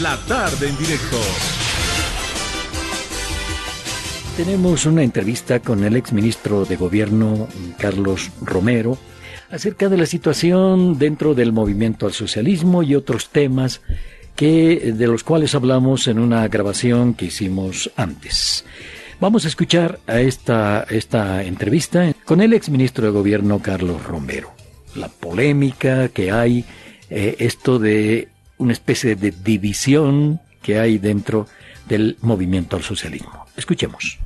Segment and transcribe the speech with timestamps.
[0.00, 1.18] La tarde en directo.
[4.36, 7.46] Tenemos una entrevista con el exministro de Gobierno,
[7.78, 8.98] Carlos Romero,
[9.50, 13.80] acerca de la situación dentro del movimiento al socialismo y otros temas
[14.34, 18.64] que, de los cuales hablamos en una grabación que hicimos antes.
[19.20, 24.52] Vamos a escuchar a esta, esta entrevista con el exministro de Gobierno, Carlos Romero.
[24.96, 26.64] La polémica que hay,
[27.10, 31.46] eh, esto de una especie de división que hay dentro
[31.88, 33.46] del movimiento al socialismo.
[33.56, 34.18] Escuchemos.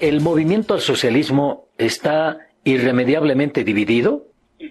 [0.00, 4.26] ¿El movimiento al socialismo está irremediablemente dividido?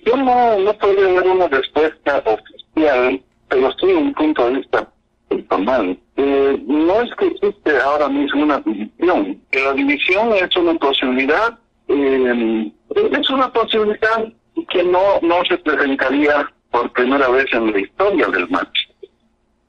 [0.06, 4.92] Yo no, no podría dar una respuesta oficial, pero estoy un punto de vista
[5.30, 5.98] personal.
[6.18, 12.72] Eh, no es que existe ahora mismo una división, la división es una posibilidad, eh,
[13.12, 14.26] es una posibilidad
[14.68, 18.68] que no, no se presentaría por primera vez en la historia del MAS.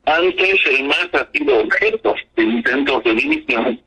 [0.05, 3.81] Antes el MAS ha sido objeto de intentos de división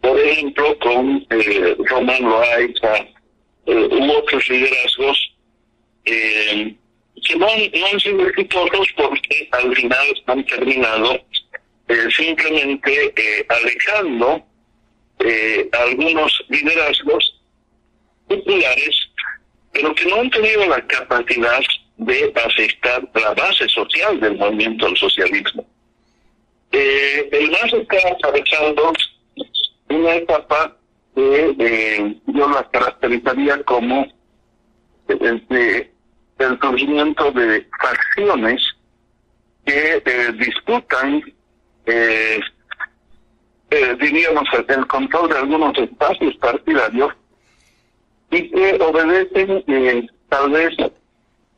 [0.00, 2.96] por ejemplo, con eh, Román Loaiza
[3.66, 5.32] eh, u otros liderazgos
[6.04, 6.74] eh,
[7.22, 11.20] que no han, no han sido exitosos porque al final han terminado
[11.88, 14.44] eh, simplemente eh, alejando
[15.72, 17.42] algunos liderazgos
[18.26, 19.09] populares,
[19.72, 21.60] pero que no han tenido la capacidad
[21.96, 25.66] de aceptar la base social del movimiento al socialismo.
[26.72, 28.92] Eh, el MAS está atravesando
[29.88, 30.76] una etapa
[31.14, 34.06] que eh, yo la caracterizaría como
[35.08, 35.44] el,
[36.38, 38.62] el surgimiento de facciones
[39.64, 41.22] que eh, disputan,
[41.86, 42.40] eh,
[43.70, 47.12] eh, diríamos, el control de algunos espacios partidarios
[48.30, 50.76] y que obedecen eh, tal vez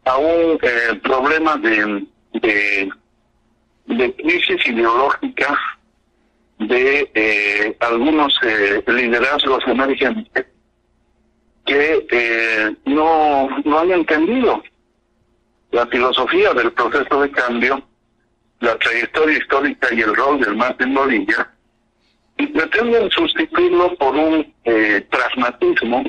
[0.04, 2.90] a un eh, problema de, de,
[3.86, 5.58] de crisis ideológica
[6.58, 10.46] de eh, algunos eh, liderazgos emergentes
[11.64, 14.62] que no, no han entendido
[15.70, 17.82] la filosofía del proceso de cambio,
[18.60, 21.48] la trayectoria histórica y el rol del Martín Bolivia,
[22.36, 24.52] y pretenden sustituirlo por un
[25.08, 26.04] pragmatismo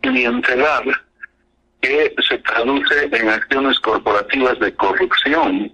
[0.00, 0.84] clientelar
[1.80, 5.72] que se traduce en acciones corporativas de corrupción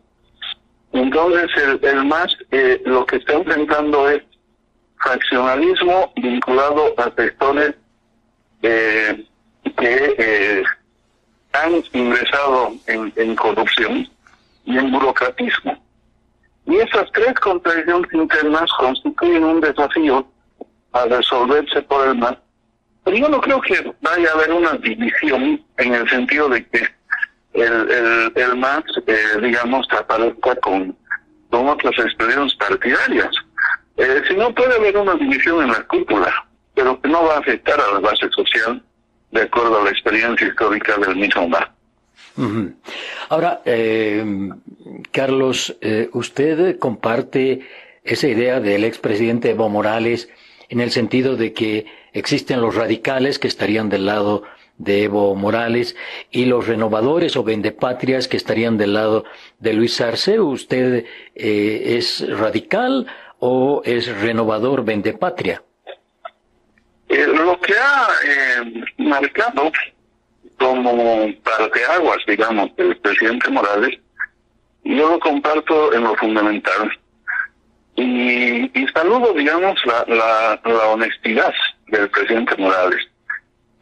[0.97, 4.23] entonces, el, el MAS eh, lo que está enfrentando es
[4.99, 7.75] fraccionalismo vinculado a sectores
[8.63, 9.27] eh,
[9.77, 10.63] que eh,
[11.53, 14.09] han ingresado en, en, corrupción
[14.65, 15.77] y en burocratismo.
[16.65, 20.27] Y esas tres contradicciones internas constituyen un desafío
[20.93, 22.39] a resolverse por el MAS.
[23.07, 26.89] Pero yo no creo que vaya a haber una división en el sentido de que
[27.53, 30.97] el, el, el MAS, eh, digamos, aparezca con,
[31.49, 33.31] con otras expresiones partidarias.
[33.97, 36.35] Eh, si no, puede haber una división en la cúpula,
[36.75, 38.83] pero que no va a afectar a la base social
[39.31, 41.69] de acuerdo a la experiencia histórica del mismo MAS.
[43.29, 44.51] Ahora, eh,
[45.13, 47.61] Carlos, eh, usted comparte
[48.03, 50.29] esa idea del expresidente Evo Morales
[50.69, 51.87] en el sentido de que
[52.17, 54.43] existen los radicales que estarían del lado
[54.79, 55.97] de Evo Morales
[56.31, 59.25] y los renovadores o vendepatrias que estarían del lado
[59.59, 60.41] de Luis Arce.
[60.41, 61.05] ¿Usted
[61.35, 63.07] eh, es radical
[63.39, 65.63] o es renovador vendepatria?
[67.09, 69.71] Eh, lo que ha eh, marcado
[70.59, 73.99] como parteaguas, digamos, el presidente Morales,
[74.85, 76.91] yo lo comparto en lo fundamental.
[77.95, 81.53] Y, y saludo, digamos, la, la, la honestidad
[81.89, 83.07] del presidente Morales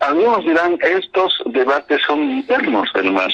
[0.04, 3.32] algunos dirán, estos debates son internos del MAS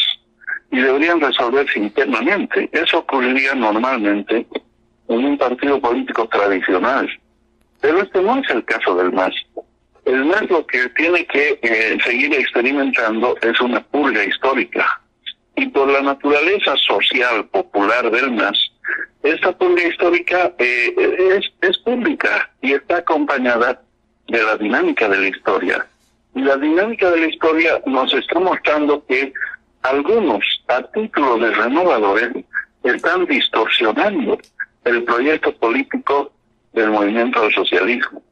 [0.70, 2.69] y deberían resolverse internamente.
[2.72, 4.47] Eso ocurriría normalmente
[5.08, 7.08] en un partido político tradicional.
[7.81, 9.34] Pero este no es el caso del MAS.
[10.04, 15.00] El MAS lo que tiene que eh, seguir experimentando es una purga histórica.
[15.56, 18.56] Y por la naturaleza social popular del MAS,
[19.25, 20.94] esta purga histórica eh,
[21.37, 23.82] es, es pública y está acompañada
[24.28, 25.87] de la dinámica de la historia.
[26.34, 29.32] Y la dinámica de la historia nos está mostrando que
[29.82, 32.44] algunos a título de renovadores
[32.82, 34.38] están distorsionando
[34.84, 36.32] el proyecto político
[36.72, 38.22] del movimiento del socialismo.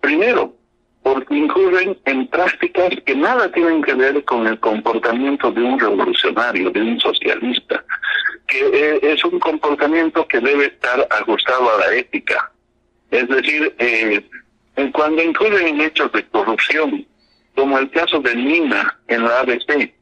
[0.00, 0.54] Primero,
[1.02, 6.70] porque incurren en prácticas que nada tienen que ver con el comportamiento de un revolucionario,
[6.70, 7.84] de un socialista,
[8.46, 12.52] que es un comportamiento que debe estar ajustado a la ética.
[13.10, 14.24] Es decir, eh,
[14.92, 17.06] cuando incurren en hechos de corrupción,
[17.54, 19.92] como el caso de Nina en la ABC,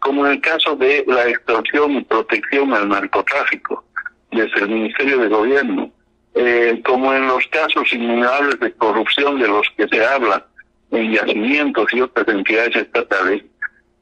[0.00, 3.84] como en el caso de la extorsión y protección al narcotráfico
[4.32, 5.90] desde el Ministerio de Gobierno,
[6.34, 10.46] eh, como en los casos innumerables de corrupción de los que se habla
[10.90, 13.42] en yacimientos y otras entidades estatales.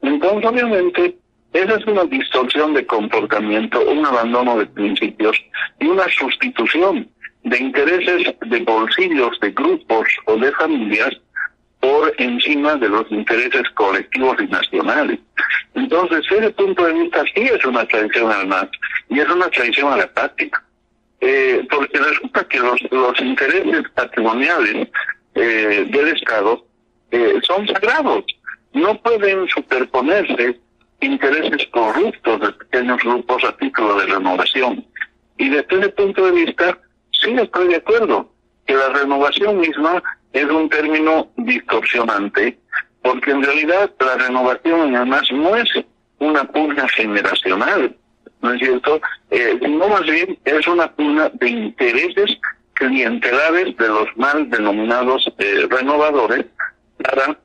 [0.02, 1.16] Entonces, obviamente,
[1.52, 5.36] esa es una distorsión de comportamiento, un abandono de principios
[5.78, 7.08] y una sustitución
[7.44, 11.14] de intereses de bolsillos de grupos o de familias
[11.80, 15.20] por encima de los intereses colectivos y nacionales.
[15.74, 18.68] Entonces, ese punto de vista sí es una traición al MAS
[19.10, 20.64] y es una traición a la práctica.
[21.20, 24.88] Eh, porque resulta que los, los intereses patrimoniales
[25.34, 26.64] eh, del Estado
[27.10, 28.24] eh, son sagrados.
[28.72, 30.58] No pueden superponerse
[31.00, 34.84] intereses corruptos de pequeños grupos a título de renovación.
[35.36, 36.78] Y desde ese punto de vista,
[37.24, 38.30] sí estoy de acuerdo
[38.66, 42.58] que la renovación misma es un término distorsionante,
[43.02, 45.68] porque en realidad la renovación además no es
[46.18, 47.96] una pugna generacional,
[48.40, 49.00] ¿no es cierto?
[49.30, 52.38] Eh, sino más bien es una pugna de intereses
[52.74, 56.46] clientelares de los mal denominados eh, renovadores
[57.02, 57.38] para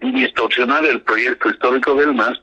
[0.00, 2.40] distorsionar el proyecto histórico del MAS,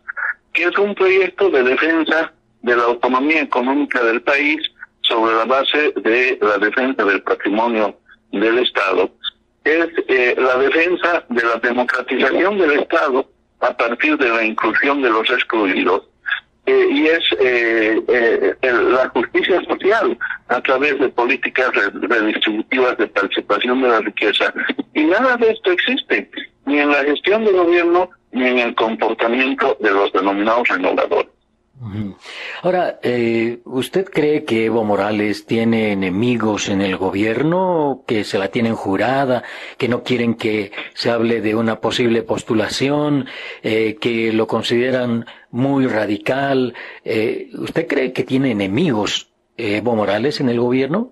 [0.53, 2.31] que es un proyecto de defensa
[2.61, 4.59] de la autonomía económica del país
[5.03, 7.97] sobre la base de la defensa del patrimonio
[8.31, 9.09] del Estado
[9.63, 13.29] es eh, la defensa de la democratización del Estado
[13.61, 16.03] a partir de la inclusión de los excluidos
[16.65, 20.17] eh, y es eh, la justicia social
[20.47, 24.53] a través de políticas redistributivas de participación de la riqueza.
[24.93, 26.29] Y nada de esto existe,
[26.65, 31.32] ni en la gestión del gobierno, ni en el comportamiento de los denominados renovadores.
[32.61, 38.49] Ahora, eh, ¿usted cree que Evo Morales tiene enemigos en el gobierno, que se la
[38.49, 39.43] tienen jurada,
[39.77, 43.27] que no quieren que se hable de una posible postulación,
[43.63, 46.73] eh, que lo consideran muy radical?
[47.03, 51.11] Eh, ¿Usted cree que tiene enemigos Evo Morales en el gobierno?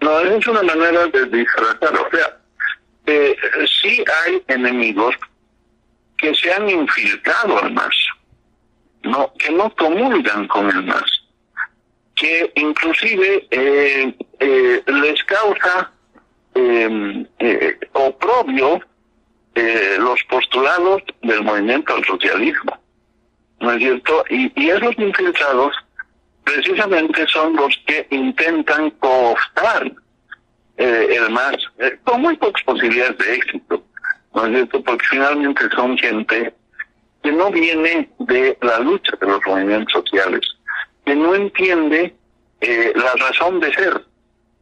[0.00, 1.94] No, es una manera de disfrazar.
[1.94, 2.38] O sea,
[3.66, 5.14] sí hay enemigos
[6.18, 7.94] que se han infiltrado además
[9.06, 11.22] no, que no comulgan con el MAS,
[12.14, 15.90] que inclusive eh, eh, les causa
[16.54, 18.80] em, eh, oprobio
[19.54, 22.78] eh, los postulados del movimiento al socialismo.
[23.60, 24.24] ¿No es cierto?
[24.28, 25.74] Y, esos infiltrados
[26.44, 29.90] precisamente son los que intentan cooptar
[30.76, 31.56] el MAS
[32.04, 33.82] con muy pocas posibilidades de éxito.
[34.34, 34.82] ¿No es cierto?
[34.82, 36.52] Porque finalmente son gente
[37.26, 40.42] que no viene de la lucha de los movimientos sociales,
[41.04, 42.14] que no entiende
[42.60, 44.00] eh, la razón de ser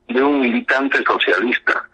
[0.08, 1.86] de un militante socialista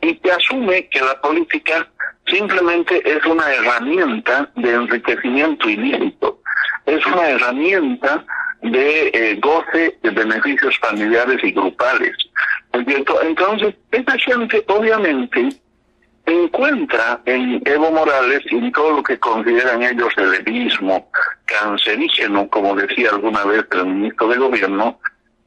[0.00, 1.88] y que asume que la política
[2.28, 6.40] simplemente es una herramienta de enriquecimiento ilícito,
[6.86, 8.24] es una herramienta
[8.62, 12.16] de eh, goce de beneficios familiares y grupales.
[12.72, 15.48] Entonces, esta gente obviamente
[16.26, 21.10] encuentra en Evo Morales y en todo lo que consideran ellos el evismo
[21.46, 25.00] cancerígeno, como decía alguna vez el ministro de Gobierno,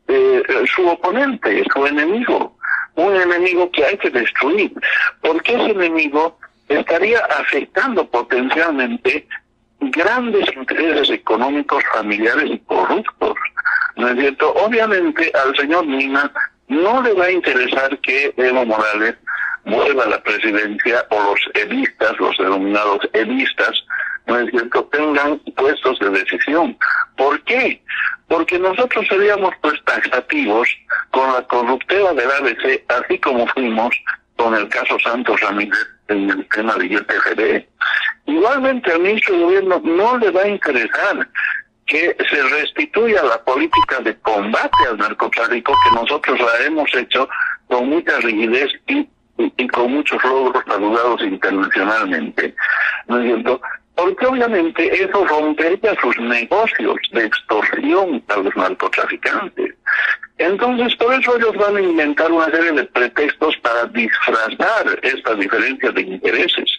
[0.07, 0.43] eh,
[0.73, 2.57] su oponente, su enemigo,
[2.95, 4.73] un enemigo que hay que destruir,
[5.21, 6.37] porque ese enemigo
[6.67, 9.27] estaría afectando potencialmente
[9.79, 13.33] grandes intereses económicos, familiares y corruptos.
[13.95, 14.53] ¿No es cierto?
[14.53, 16.31] Obviamente al señor Mina
[16.67, 19.15] no le va a interesar que Evo Morales
[19.65, 23.83] vuelva a la presidencia o los evistas, los denominados evistas,
[24.27, 26.77] no es cierto, tengan puestos de decisión.
[27.17, 27.81] ¿Por qué?
[28.27, 30.67] Porque nosotros seríamos pues taxativos
[31.11, 33.95] con la corruptela del ABC, así como fuimos
[34.35, 37.65] con el caso Santos Ramírez en el tema de ITGD.
[38.25, 41.27] Igualmente al ministro de Gobierno no le va a interesar
[41.85, 47.29] que se restituya la política de combate al narcotráfico que nosotros la hemos hecho
[47.67, 49.07] con mucha rigidez y
[49.37, 52.55] y, con muchos logros saludados internacionalmente,
[53.07, 53.61] ¿no es cierto?
[53.95, 59.73] Porque obviamente eso rompería sus negocios de extorsión a los narcotraficantes.
[60.37, 65.91] Entonces, por eso ellos van a inventar una serie de pretextos para disfrazar esta diferencia
[65.91, 66.77] de intereses.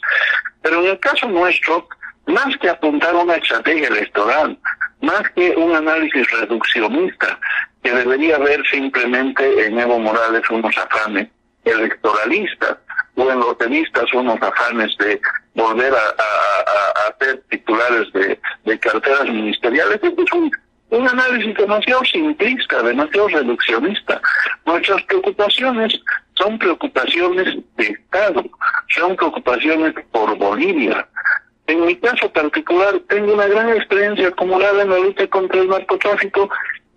[0.60, 1.88] Pero en el caso nuestro,
[2.26, 4.58] más que apuntar una estrategia electoral,
[5.00, 7.38] más que un análisis reduccionista,
[7.82, 11.28] que debería ver simplemente en Evo Morales unos afanes
[11.66, 12.76] electoralistas
[13.16, 15.20] o en los tenistas unos afanes de
[15.54, 19.98] volver a, a, ser titulares de, de, carteras ministeriales.
[20.02, 20.50] Este es un,
[20.90, 24.20] un análisis demasiado simplista, demasiado reduccionista.
[24.66, 25.98] Nuestras preocupaciones
[26.34, 28.44] son preocupaciones de Estado,
[28.88, 31.08] son preocupaciones por Bolivia,
[31.68, 36.48] En mi caso particular, tengo una gran experiencia acumulada en la lucha contra el narcotráfico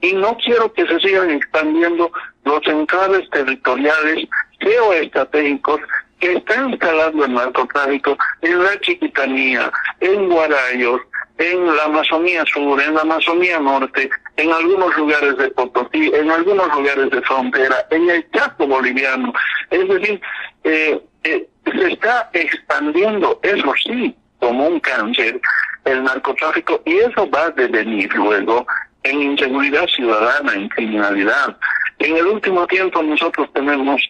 [0.02, 2.12] y no quiero que se sigan expandiendo
[2.44, 4.28] los enclaves territoriales
[4.60, 5.82] geoestratégicos
[6.20, 11.02] que están instalando el narcotráfico en la Chiquitanía, en Guarayos,
[11.38, 16.68] en la Amazonía Sur, en la Amazonía Norte, en algunos lugares de Potosí, en algunos
[16.76, 19.34] lugares de frontera, en el Chaco boliviano.
[19.70, 20.22] Es decir,
[20.66, 25.40] eh, eh, se está expandiendo, eso sí, como un cáncer,
[25.86, 28.66] el narcotráfico y eso va a devenir luego
[29.04, 31.58] en inseguridad ciudadana, en criminalidad.
[32.00, 34.02] En el último tiempo nosotros tenemos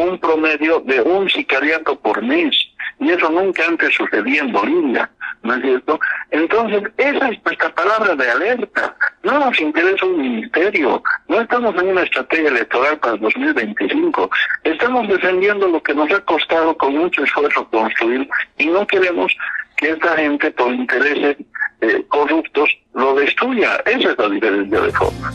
[0.00, 2.54] un promedio de un sicariato por mes
[3.00, 5.10] y eso nunca antes sucedía en Bolivia,
[5.42, 5.98] ¿no es cierto?
[6.30, 8.94] Entonces, esa es nuestra palabra de alerta.
[9.22, 14.30] No nos interesa un ministerio, no estamos en una estrategia electoral para el 2025,
[14.64, 18.28] estamos defendiendo lo que nos ha costado con mucho esfuerzo construir
[18.58, 19.32] y no queremos
[19.78, 21.38] que esta gente por intereses
[21.80, 23.76] eh, corruptos lo destruya.
[23.86, 25.32] Esa es la diferencia de forma.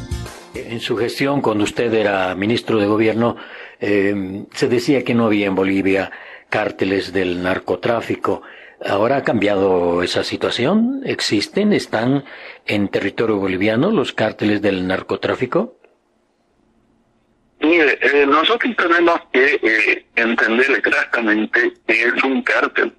[0.54, 3.36] En su gestión, cuando usted era ministro de Gobierno,
[3.80, 6.12] eh, se decía que no había en Bolivia
[6.50, 8.42] cárteles del narcotráfico.
[8.86, 11.02] Ahora ha cambiado esa situación.
[11.06, 11.74] ¿Existen?
[11.74, 12.26] ¿Están
[12.66, 15.78] en territorio boliviano los cárteles del narcotráfico?
[17.62, 22.94] Mire, eh, nosotros tenemos que eh, entender exactamente qué es un cártel.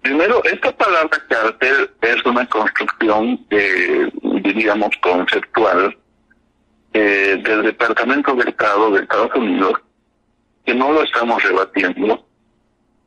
[0.00, 4.10] Primero, esta palabra cártel es una construcción, eh,
[4.42, 5.96] diríamos, conceptual
[6.94, 9.72] eh, del Departamento de Estado de Estados Unidos,
[10.64, 12.24] que no lo estamos rebatiendo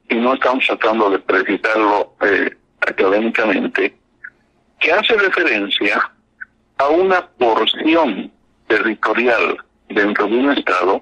[0.10, 3.98] y no estamos tratando de precisarlo eh, académicamente,
[4.80, 6.12] que hace referencia
[6.78, 8.32] a una porción
[8.68, 9.58] territorial
[9.90, 11.02] dentro de un Estado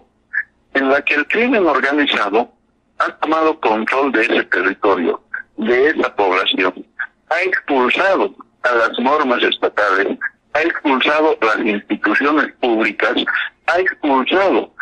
[0.75, 2.51] en la que el crimen organizado
[2.99, 5.21] ha tomado control de ese territorio,
[5.57, 6.85] de esa población,
[7.29, 10.17] ha expulsado a las normas estatales,
[10.55, 13.13] ha expulsado las instituciones públicas,
[13.67, 14.73] ha expulsado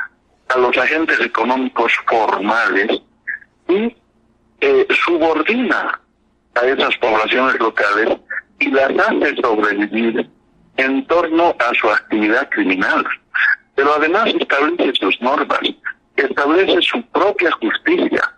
[0.50, 3.02] a los agentes económicos formales
[3.68, 3.96] y
[4.62, 6.00] eh, subordina
[6.54, 8.20] a esas poblaciones locales
[8.60, 10.30] y las hace sobrevivir
[10.78, 13.04] en torno a su actividad criminal.
[13.76, 15.62] Pero además establece sus normas,
[16.16, 18.32] establece su propia justicia.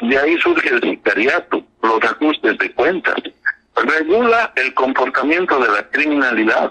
[0.00, 3.16] De ahí surge el sicariato, los ajustes de cuentas.
[3.76, 6.70] Regula el comportamiento de la criminalidad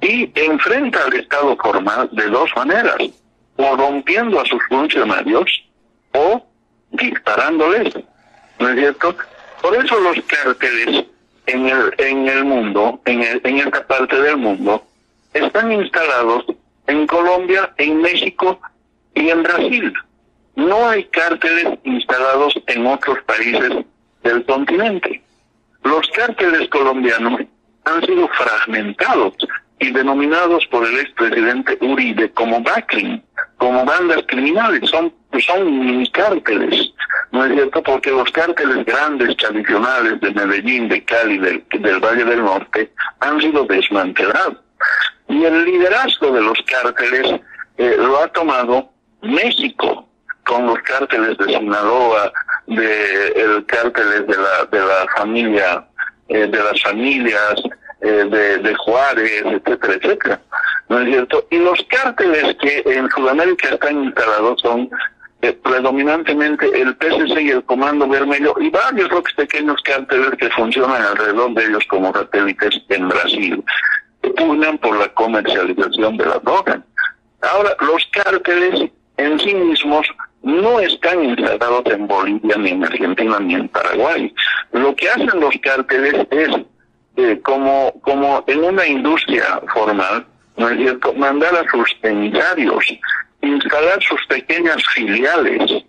[0.00, 2.96] y enfrenta al Estado formal de dos maneras,
[3.56, 5.64] o rompiendo a sus funcionarios
[6.12, 6.46] o
[6.90, 7.94] disparándoles.
[8.58, 9.16] ¿no es cierto?
[9.60, 11.06] Por eso los cárteles
[11.46, 14.84] en el, en el mundo, en, en esta parte del mundo,
[15.34, 16.44] están instalados
[16.86, 18.60] en Colombia, en México
[19.14, 19.92] y en Brasil.
[20.54, 23.84] No hay cárteles instalados en otros países
[24.22, 25.22] del continente.
[25.84, 27.40] Los cárteles colombianos
[27.84, 29.34] han sido fragmentados
[29.78, 33.20] y denominados por el expresidente Uribe como BACRIM,
[33.58, 36.92] como bandas criminales, son, son cárteles.
[37.32, 37.82] ¿no es cierto?
[37.82, 43.40] Porque los cárteles grandes, tradicionales de Medellín, de Cali, del, del Valle del Norte, han
[43.40, 44.58] sido desmantelados.
[45.28, 47.40] Y el liderazgo de los cárteles
[47.78, 48.90] eh, lo ha tomado
[49.22, 50.06] México,
[50.44, 52.32] con los cárteles de Sinaloa,
[52.66, 55.84] de el cárteles de la, de la familia,
[56.28, 57.54] eh, de las familias,
[58.00, 60.40] eh, de, de Juárez, etcétera, etcétera.
[60.88, 61.46] ¿No es cierto?
[61.50, 64.90] Y los cárteles que en Sudamérica están instalados son
[65.42, 71.02] eh, predominantemente el PSC y el Comando Vermelho y varios otros pequeños cárteles que funcionan
[71.02, 73.64] alrededor de ellos como satélites en Brasil,
[74.22, 76.82] que pugnan por la comercialización de la droga.
[77.40, 80.06] Ahora, los cárteles en sí mismos
[80.42, 84.34] no están instalados en Bolivia, ni en Argentina, ni en Paraguay.
[84.72, 86.48] Lo que hacen los cárteles es,
[87.16, 90.26] eh, como, como en una industria formal,
[91.16, 92.84] mandar a sus emisarios
[93.42, 95.84] instalar sus pequeñas filiales.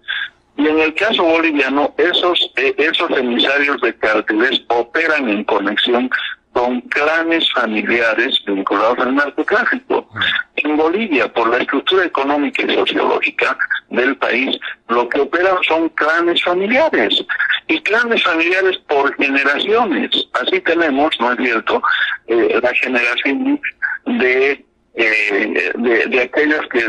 [0.57, 6.10] Y en el caso boliviano, esos, eh, esos emisarios de cárteles operan en conexión
[6.53, 10.07] con clanes familiares vinculados al narcotráfico.
[10.55, 13.57] En Bolivia, por la estructura económica y sociológica
[13.89, 14.57] del país,
[14.88, 17.25] lo que operan son clanes familiares.
[17.67, 20.10] Y clanes familiares por generaciones.
[20.33, 21.81] Así tenemos, ¿no es cierto?,
[22.27, 23.60] eh, la generación
[24.05, 26.88] de eh, de, de, aquellos que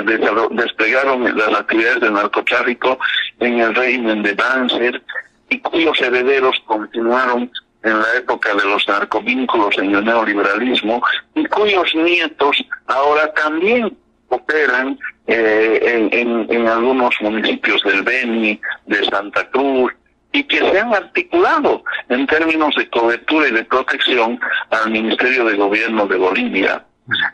[0.50, 2.98] desplegaron las actividades de narcotráfico
[3.40, 5.02] en el régimen de Banzer
[5.48, 7.50] y cuyos herederos continuaron
[7.84, 11.02] en la época de los narcovínculos en el neoliberalismo
[11.34, 13.96] y cuyos nietos ahora también
[14.28, 19.92] operan eh, en, en, algunos municipios del Beni, de Santa Cruz,
[20.32, 24.38] y que se han articulado en términos de cobertura y de protección
[24.70, 26.84] al Ministerio de Gobierno de Bolivia.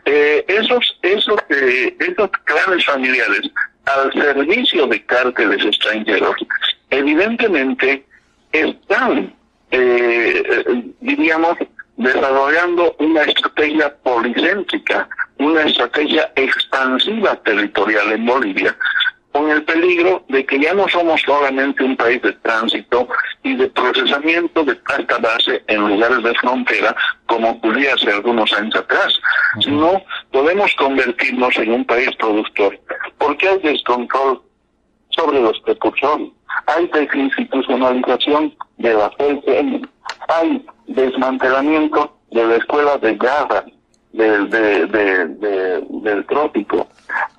[0.05, 3.41] Eh, esos, esos, eh, esos clanes familiares
[3.85, 6.35] al servicio de cárteles extranjeros,
[6.91, 8.05] evidentemente
[8.51, 9.33] están,
[9.71, 10.43] eh,
[10.99, 11.57] diríamos,
[11.97, 18.75] desarrollando una estrategia policéntrica, una estrategia expansiva territorial en Bolivia,
[19.31, 23.07] con el peligro de que ya no somos solamente un país de tránsito
[23.43, 26.95] y de procesamiento de tanta base en lugares de frontera,
[27.27, 29.19] como ocurría hace algunos años atrás,
[29.61, 32.77] sino podemos convertirnos en un país productor,
[33.17, 34.41] porque hay descontrol
[35.09, 36.29] sobre los precursores,
[36.67, 39.87] hay desinstitucionalización de la FELCM,
[40.27, 43.65] hay desmantelamiento de la escuela de guerra
[44.13, 46.87] del, del trópico,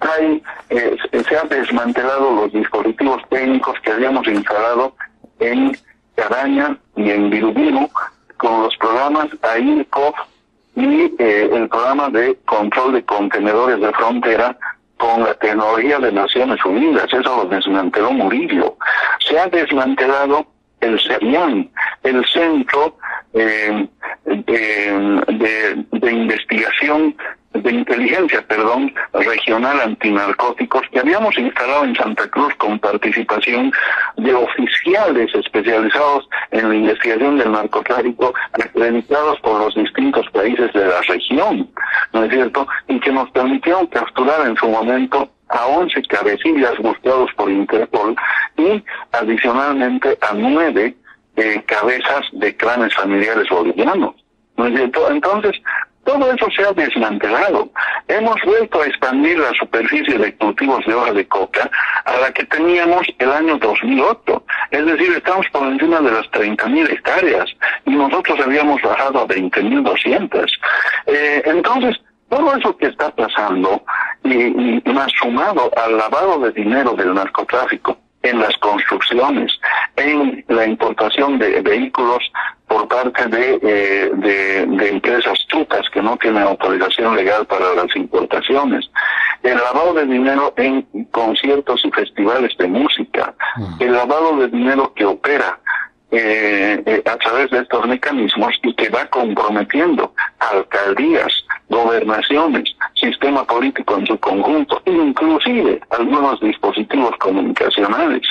[0.00, 4.94] hay, eh, se han desmantelado los dispositivos técnicos que habíamos instalado
[5.40, 5.76] en
[6.14, 7.88] Caraña y en Birubiru
[8.36, 10.14] con los programas AIRCOF
[10.74, 14.56] y eh, el programa de control de contenedores de frontera
[14.96, 17.06] con la tecnología de Naciones Unidas.
[17.12, 18.61] Eso lo desmanteló Murillo.
[19.82, 20.46] Se ha desmantelado
[20.80, 21.70] el CERIAN,
[22.04, 22.96] el Centro
[23.32, 23.88] eh,
[24.24, 27.16] de, de, Investigación
[27.52, 30.82] de inteligencia, perdón, regional antinarcóticos
[31.12, 33.70] habíamos instalado en Santa Cruz con participación
[34.16, 41.02] de oficiales especializados en la investigación del narcotráfico acreditados por los distintos países de la
[41.02, 41.70] región,
[42.14, 42.66] ¿no es cierto?
[42.88, 48.16] Y que nos permitieron capturar en su momento a 11 cabecillas buscados por Interpol
[48.56, 50.96] y adicionalmente a nueve
[51.36, 54.14] eh, cabezas de clanes familiares bolivianos.
[54.56, 55.10] ¿No es cierto?
[55.10, 55.60] Entonces,
[56.04, 57.70] todo eso se ha desmantelado.
[58.08, 61.70] Hemos vuelto a expandir la superficie de cultivos de hoja de coca
[62.04, 64.44] a la que teníamos el año 2008.
[64.70, 67.46] Es decir, estamos por encima de las 30.000 hectáreas
[67.86, 70.46] y nosotros habíamos bajado a 20.200.
[71.06, 71.96] Eh, entonces,
[72.28, 73.84] todo eso que está pasando
[74.24, 79.52] y, y más sumado al lavado de dinero del narcotráfico en las construcciones,
[79.96, 82.22] en la importación de vehículos
[82.66, 88.90] por parte de, eh, de, empresas trucas que no tienen autorización legal para las importaciones,
[89.42, 93.82] el lavado de dinero en conciertos y festivales de música, mm.
[93.82, 95.58] el lavado de dinero que opera
[96.14, 101.32] eh, eh, a través de estos mecanismos y que va comprometiendo alcaldías,
[101.70, 108.22] gobernaciones, sistema político en su conjunto, inclusive algunos dispositivos comunicacionales,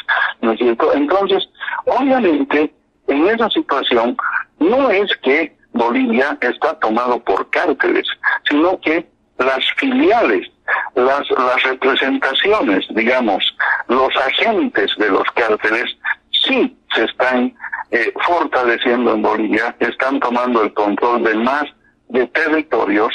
[0.42, 0.94] ¿no es cierto?
[0.94, 1.48] Entonces,
[1.86, 2.74] obviamente,
[3.08, 4.18] en esa situación,
[4.60, 8.08] no es que Bolivia está tomado por cárteles,
[8.50, 9.06] sino que
[9.38, 10.48] las filiales,
[10.96, 13.44] las, las representaciones, digamos,
[13.88, 15.98] los agentes de los cárteles,
[16.46, 17.54] sí se están
[17.92, 21.66] eh, fortaleciendo en Bolivia, están tomando el control de más
[22.10, 23.14] de territorios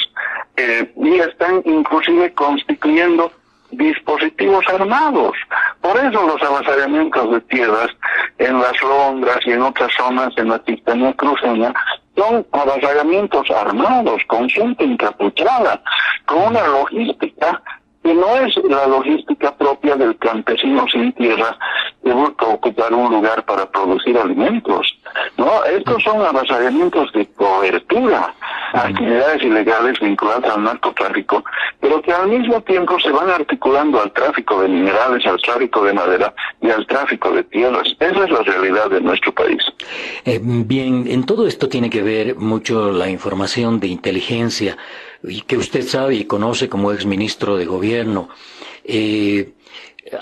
[0.57, 3.31] eh, y están inclusive constituyendo
[3.71, 5.33] dispositivos armados.
[5.81, 7.89] Por eso los avasallamientos de tierras
[8.37, 11.73] en las Londras y en otras zonas en la Titanía cruceña
[12.15, 15.81] son avasallamientos armados, con gente encapuchada,
[16.25, 17.61] con una logística
[18.03, 21.57] que no es la logística propia del campesino sin tierra
[22.03, 24.97] que busca ocupar un lugar para producir alimentos.
[25.37, 28.33] No, estos son avasallamientos de cobertura,
[28.73, 31.43] actividades ilegales vinculadas al narcotráfico,
[31.79, 35.93] pero que al mismo tiempo se van articulando al tráfico de minerales, al tráfico de
[35.93, 37.87] madera y al tráfico de tierras.
[37.99, 39.61] Esa es la realidad de nuestro país.
[40.25, 44.77] Eh, bien, en todo esto tiene que ver mucho la información de inteligencia
[45.23, 48.29] y que usted sabe y conoce como ex ministro de gobierno.
[48.83, 49.53] Eh,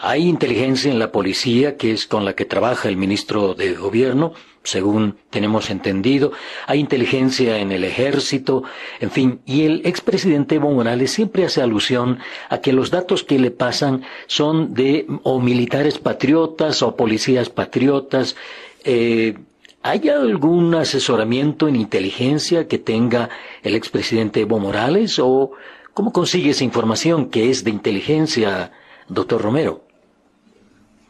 [0.01, 4.34] hay inteligencia en la policía, que es con la que trabaja el ministro de gobierno,
[4.65, 6.32] según tenemos entendido.
[6.67, 8.63] Hay inteligencia en el ejército,
[8.99, 9.39] en fin.
[9.45, 14.04] Y el expresidente Evo Morales siempre hace alusión a que los datos que le pasan
[14.28, 18.36] son de o militares patriotas o policías patriotas.
[18.84, 19.36] Eh,
[19.84, 23.30] ¿Hay algún asesoramiento en inteligencia que tenga
[23.62, 25.51] el expresidente Evo Morales o
[25.93, 28.71] cómo consigue esa información que es de inteligencia,
[29.08, 29.84] doctor Romero?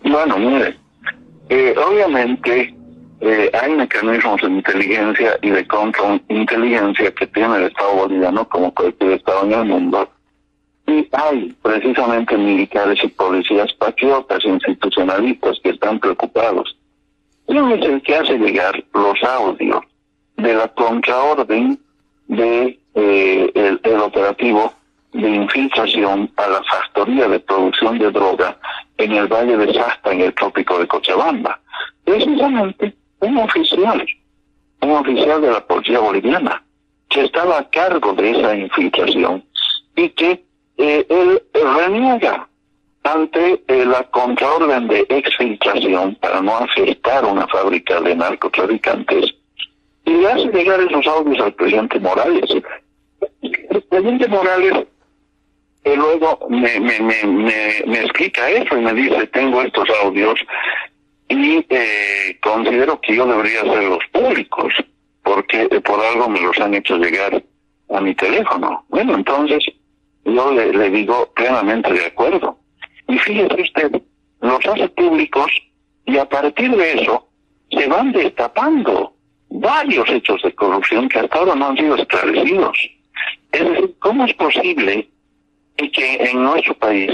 [0.04, 0.78] Bueno, mire,
[1.48, 2.74] eh, obviamente
[3.21, 9.13] eh, hay mecanismos de inteligencia y de contrainteligencia que tiene el Estado boliviano como cualquier
[9.13, 10.10] Estado en el mundo.
[10.88, 16.75] Y hay precisamente militares y policías patriotas institucionalistas que están preocupados
[17.47, 19.82] ¿Quién es el que hace llegar los audios
[20.38, 21.80] de la contraorden
[22.28, 24.73] de eh, el, operativo
[25.13, 28.58] de infiltración a la factoría de producción de droga
[28.97, 31.60] en el Valle de Sasta, en el trópico de Cochabamba.
[32.04, 34.06] Precisamente un oficial,
[34.82, 36.63] un oficial de la policía boliviana,
[37.10, 39.43] que estaba a cargo de esa infiltración
[39.95, 40.43] y que
[40.78, 42.47] eh, él reniega
[43.04, 49.36] ante eh, la contraorden de exfiltración para no afectar una fábrica de narcotraficantes
[50.06, 52.49] y le hace llegar esos audios al presidente Morales.
[53.41, 54.88] El presidente Morales
[55.84, 60.39] y luego me, me, me, me, explica eso y me dice, tengo estos audios
[61.29, 64.73] y eh, considero que yo debería hacerlos públicos,
[65.23, 67.43] porque por algo me los han hecho llegar
[67.89, 68.85] a mi teléfono.
[68.89, 69.63] Bueno, entonces
[70.23, 72.59] yo le, le digo plenamente de acuerdo.
[73.07, 74.01] Y fíjese usted,
[74.41, 75.51] los hace públicos
[76.05, 77.27] y a partir de eso
[77.71, 79.13] se van destapando
[79.49, 82.77] varios hechos de corrupción que hasta ahora no han sido esclarecidos.
[83.51, 85.09] Es decir, ¿cómo es posible
[85.77, 87.11] que en nuestro país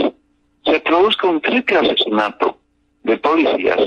[0.66, 2.61] se produzca un triple asesinato
[3.04, 3.80] de policías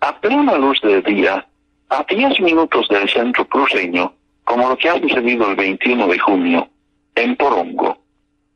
[0.00, 1.46] a plena luz del día,
[1.88, 4.12] a 10 minutos del centro cruceño,
[4.44, 6.68] como lo que ha sucedido el 21 de junio
[7.14, 7.98] en Porongo,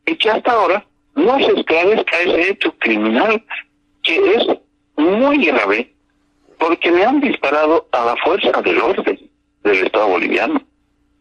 [0.06, 3.42] y que hasta ahora no se esclarezca ese hecho criminal
[4.02, 4.46] que es
[4.96, 5.92] muy grave
[6.58, 9.18] porque le han disparado a la fuerza del orden
[9.64, 10.62] del Estado boliviano,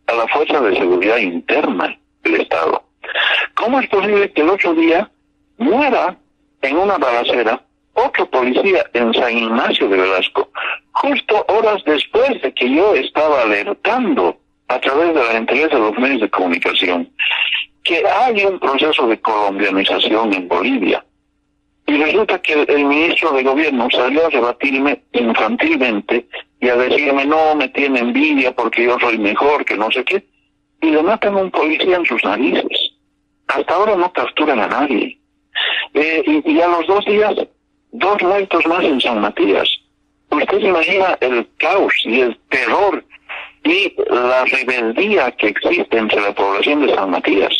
[0.08, 2.84] a la fuerza de seguridad interna del Estado.
[3.56, 5.10] ¿Cómo es posible que el otro día
[5.58, 6.18] muera
[6.62, 7.64] en una balacera
[8.06, 10.50] otro policía en San Ignacio de Velasco,
[10.92, 14.38] justo horas después de que yo estaba alertando
[14.68, 17.10] a través de la interés de los medios de comunicación
[17.84, 21.04] que hay un proceso de colombianización en Bolivia?
[21.88, 26.28] Y resulta que el, ministro de gobierno salió a rebatirme infantilmente
[26.60, 30.24] y a decirme, no, me tiene envidia porque yo soy mejor, que no sé qué,
[30.82, 32.94] y le matan a un policía en sus narices.
[33.48, 35.20] Hasta ahora no capturan a nadie.
[35.94, 37.36] Eh, y, a los dos días,
[37.92, 39.70] dos muertos más en San Matías.
[40.30, 43.04] Usted imagina el caos y el terror
[43.64, 47.54] y la rebeldía que existe entre la población de San Matías,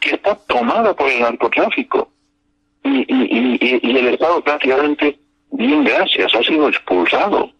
[0.00, 2.10] que está tomada por el narcotráfico.
[2.84, 5.18] Y, y, y el Estado prácticamente,
[5.52, 7.52] bien gracias, ha sido expulsado.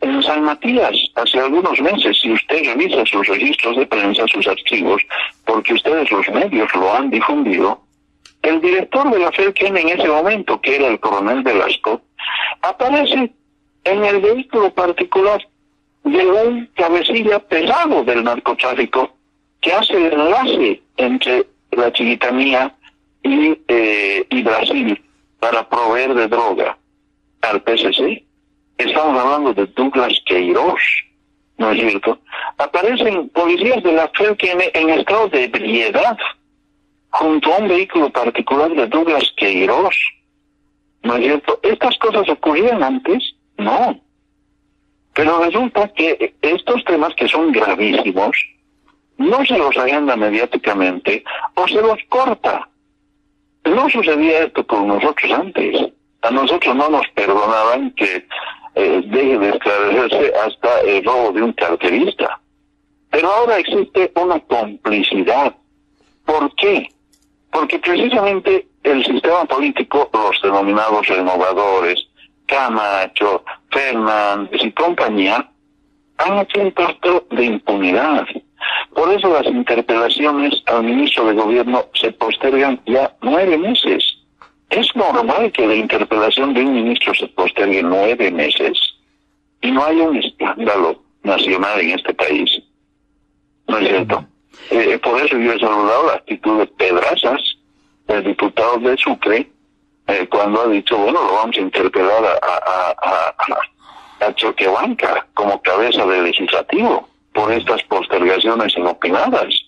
[0.00, 5.02] En San Matías, hace algunos meses, si usted revisa sus registros de prensa, sus archivos,
[5.44, 7.85] porque ustedes los medios lo han difundido,
[8.46, 12.00] el director de la FELQUEN en ese momento, que era el coronel Velasco,
[12.62, 13.32] aparece
[13.84, 15.44] en el vehículo particular
[16.04, 19.10] de un cabecilla pesado del narcotráfico
[19.60, 22.72] que hace el enlace entre la chiquitanía
[23.24, 25.02] y, eh, y Brasil
[25.40, 26.78] para proveer de droga
[27.42, 28.24] al PSC.
[28.78, 30.80] Estamos hablando de Douglas Queiroz,
[31.58, 32.20] ¿no es cierto?
[32.58, 36.16] Aparecen policías de la FELQUEN en estado de ebriedad
[37.18, 39.94] junto a un vehículo particular de Douglas Queiroz.
[41.02, 41.58] ¿No es cierto?
[41.62, 43.34] ¿Estas cosas ocurrían antes?
[43.56, 43.98] No.
[45.14, 48.36] Pero resulta que estos temas que son gravísimos,
[49.16, 51.24] no se los agenda mediáticamente
[51.54, 52.68] o se los corta.
[53.64, 55.92] No sucedía esto con nosotros antes.
[56.20, 58.26] A nosotros no nos perdonaban que
[58.74, 62.40] eh, deje de esclarecerse hasta el robo de un carterista.
[63.10, 65.54] Pero ahora existe una complicidad.
[66.26, 66.88] ¿Por qué?
[67.56, 72.06] Porque precisamente el sistema político, los denominados renovadores,
[72.44, 75.50] Camacho, Fernández y compañía,
[76.18, 78.26] han hecho un pacto de impunidad.
[78.94, 84.04] Por eso las interpelaciones al ministro de gobierno se postergan ya nueve meses.
[84.68, 88.78] ¿Es normal que la interpelación de un ministro se postergue nueve meses
[89.62, 92.50] y no haya un escándalo nacional en este país?
[93.66, 94.26] ¿No es cierto?
[94.70, 97.40] Eh, por eso yo he saludado la actitud de Pedrazas,
[98.08, 99.50] el diputado de Sucre,
[100.08, 102.94] eh, cuando ha dicho, bueno, lo vamos a interpelar a,
[104.20, 109.66] a, Choquebanca como cabeza del legislativo por estas postergaciones inopinadas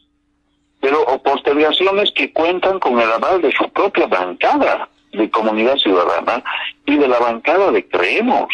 [0.80, 6.42] pero o postergaciones que cuentan con el aval de su propia bancada de comunidad ciudadana
[6.86, 8.48] y de la bancada de Creemos.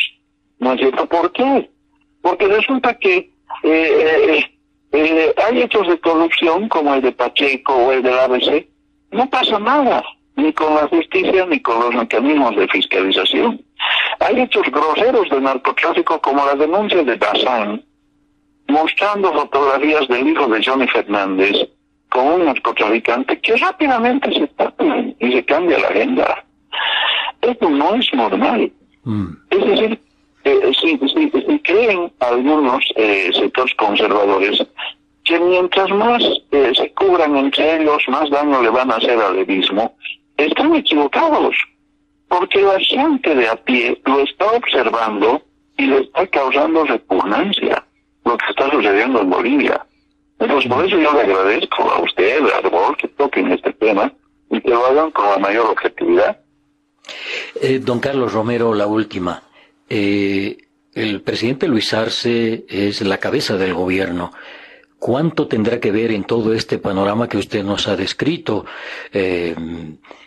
[0.59, 1.07] ¿No es cierto?
[1.07, 1.71] ¿Por qué?
[2.23, 3.31] Porque resulta que
[3.63, 4.54] eh,
[5.01, 8.67] eh, hay hechos de corrupción como el de Pacheco o el del ABC.
[9.11, 10.03] No pasa nada,
[10.37, 13.61] ni con la justicia ni con los mecanismos de fiscalización.
[14.21, 17.85] Hay hechos groseros de narcotráfico como la denuncia de Bazán,
[18.69, 21.69] mostrando fotografías del hijo de Johnny Fernández
[22.09, 24.85] con un narcotraficante que rápidamente se tapa
[25.19, 26.45] y se cambia la agenda.
[27.41, 28.73] Esto no es normal.
[29.03, 29.27] Mm.
[29.51, 30.01] Es decir,
[30.65, 34.65] eh, si, si, creen algunos eh, sectores conservadores
[35.25, 39.37] que mientras más eh, se cubran entre ellos, más daño le van a hacer al
[39.37, 39.97] levismo,
[40.37, 41.57] están equivocados.
[42.29, 45.43] porque la gente de a pie lo está observando
[45.77, 47.85] y le está causando repugnancia
[48.25, 49.87] lo que está sucediendo en Bolivia.
[50.39, 54.13] Entonces, por eso yo le agradezco a usted, a Arbol, que toquen este tema
[54.51, 56.41] y que lo hagan con la mayor objetividad.
[57.61, 59.43] Eh, don Carlos Romero, la última.
[59.97, 60.59] Eh,
[60.93, 64.33] el presidente Luis Arce es la cabeza del gobierno.
[64.99, 68.67] ¿Cuánto tendrá que ver en todo este panorama que usted nos ha descrito?
[69.13, 69.55] Eh,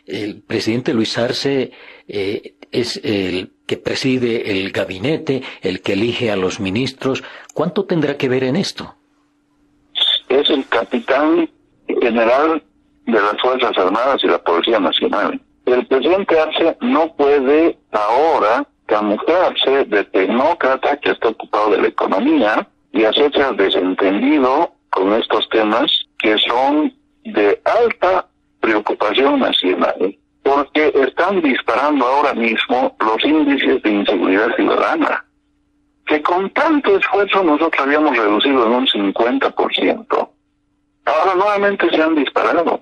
[0.05, 1.73] el presidente Luis Arce
[2.07, 7.25] es el que preside el gabinete, el que elige a los ministros.
[7.53, 8.95] ¿Cuánto tendrá que ver en esto?
[10.29, 11.49] Es el capitán
[12.01, 12.63] general
[13.05, 15.41] de las Fuerzas Armadas y la Policía Nacional.
[15.65, 22.67] El presidente Arce no puede ahora camuflarse de tecnócrata que está ocupado de la economía
[22.91, 28.27] y hacerse al desentendido con estos temas que son de alta
[28.59, 35.25] preocupación nacional porque están disparando ahora mismo los índices de inseguridad ciudadana,
[36.05, 40.29] que con tanto esfuerzo nosotros habíamos reducido en un 50%.
[41.05, 42.81] Ahora nuevamente se han disparado.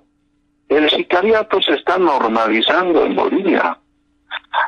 [0.69, 3.79] El sicariato se está normalizando en Bolivia.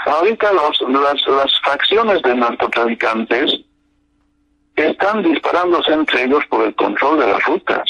[0.06, 3.62] Ahorita los, las, las facciones de narcotraficantes
[4.76, 7.90] están disparándose entre ellos por el control de las rutas.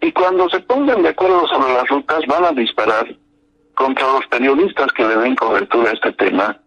[0.00, 3.06] Y cuando se pongan de acuerdo sobre las rutas van a disparar
[3.74, 6.60] contra los periodistas que le den cobertura a este tema,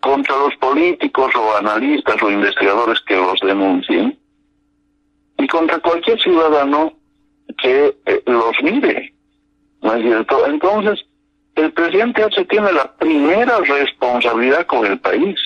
[0.00, 4.18] contra los políticos o analistas o investigadores que los denuncien,
[5.38, 6.92] y contra cualquier ciudadano
[7.58, 9.14] que eh, los mire.
[9.80, 10.46] ¿No es cierto?
[10.46, 11.04] Entonces,
[11.54, 15.38] el presidente se tiene la primera responsabilidad con el país.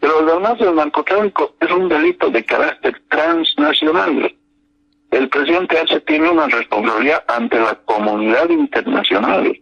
[0.00, 4.34] Pero además del narcotráfico es un delito de carácter transnacional.
[5.10, 9.58] El presidente H tiene una responsabilidad ante la comunidad internacional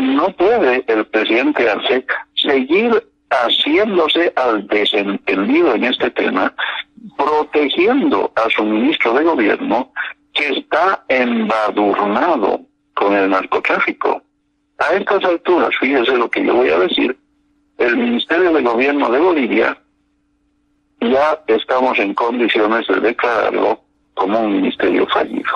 [0.00, 6.52] no puede el presidente Arce seguir haciéndose al desentendido en este tema,
[7.16, 9.92] protegiendo a su ministro de gobierno
[10.32, 12.62] que está embadurnado
[12.94, 14.22] con el narcotráfico.
[14.80, 17.16] A estas alturas, fíjese lo que yo voy a decir,
[17.78, 19.78] el Ministerio de Gobierno de Bolivia
[21.00, 23.80] ya estamos en condiciones de declararlo
[24.14, 25.50] como un ministerio fallido.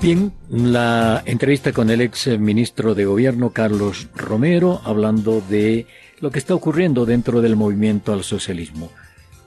[0.00, 5.86] Bien, la entrevista con el ex ministro de Gobierno Carlos Romero hablando de
[6.20, 8.90] lo que está ocurriendo dentro del movimiento al socialismo.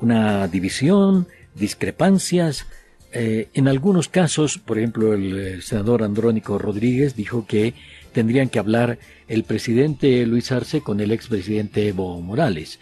[0.01, 2.67] Una división, discrepancias.
[3.11, 7.73] Eh, en algunos casos, por ejemplo, el, senador Andrónico Rodríguez dijo que
[8.19, 12.77] tendrían que hablar el presidente Luis Arce con el expresidente Evo Morales.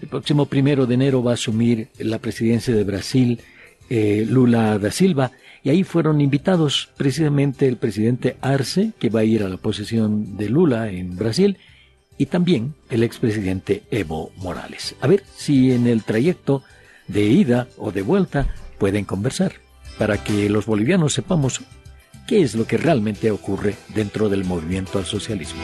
[0.00, 3.40] El próximo primero de enero va a asumir la presidencia de Brasil
[3.88, 5.30] eh, Lula da Silva
[5.62, 10.36] y ahí fueron invitados precisamente el presidente Arce, que va a ir a la posesión
[10.36, 11.58] de Lula en Brasil,
[12.18, 14.96] y también el expresidente Evo Morales.
[15.00, 16.64] A ver si en el trayecto
[17.06, 19.52] de ida o de vuelta pueden conversar,
[19.96, 21.62] para que los bolivianos sepamos
[22.26, 25.62] qué es lo que realmente ocurre dentro del movimiento al socialismo.